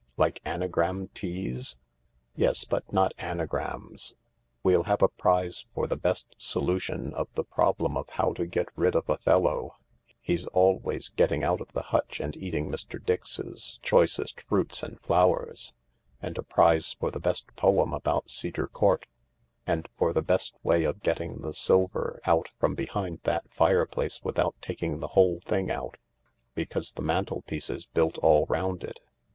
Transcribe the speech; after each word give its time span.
"Like 0.17 0.41
anagram 0.45 1.09
teas?"" 1.13 1.77
Yes, 2.35 2.65
but 2.65 2.91
not 2.91 3.13
anagrams. 3.19 4.15
We'll 4.63 4.85
have 4.85 5.03
a 5.03 5.07
prize 5.07 5.65
for 5.75 5.85
the 5.85 5.95
best 5.95 6.33
solution 6.39 7.13
of 7.13 7.27
the 7.35 7.43
problem 7.43 7.95
of 7.95 8.09
how 8.09 8.33
to 8.33 8.47
get 8.47 8.67
rid 8.75 8.95
of 8.95 9.07
Othello— 9.07 9.75
he's 10.19 10.47
always 10.47 11.09
getting 11.09 11.43
out 11.43 11.61
of 11.61 11.73
the 11.73 11.83
hutch 11.83 12.19
and 12.19 12.35
eating 12.35 12.67
Mr. 12.71 12.97
Dix's 12.99 13.79
choicest 13.83 14.41
fruits 14.41 14.81
and 14.81 14.99
flowers; 15.01 15.71
and 16.19 16.35
a 16.39 16.41
prize 16.41 16.93
for 16.99 17.11
the 17.11 17.19
best 17.19 17.55
poem 17.55 17.93
about 17.93 18.27
Cedar 18.27 18.65
Court; 18.67 19.05
and 19.67 19.87
for 19.99 20.13
the 20.13 20.23
best 20.23 20.55
way 20.63 20.83
of 20.83 21.03
getting 21.03 21.41
the 21.41 21.53
silver 21.53 22.19
out 22.25 22.49
from 22.59 22.73
behind 22.73 23.19
that 23.25 23.53
fireplace 23.53 24.19
without 24.23 24.55
taking 24.61 24.99
the 24.99 25.09
whole 25.09 25.41
thing 25.41 25.69
out, 25.69 25.97
because 26.55 26.91
the 26.93 27.03
mantelpiece 27.03 27.69
is 27.69 27.85
built 27.85 28.17
all 28.17 28.47
round 28.47 28.83
it. 28.83 28.99